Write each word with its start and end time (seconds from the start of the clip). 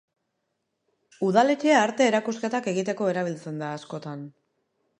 Udaletxea 1.27 1.75
arte 1.81 2.07
erakusketak 2.13 2.71
egiteko 2.73 3.13
erabiltzen 3.13 3.63
da 3.65 3.69
askotan. 3.77 4.29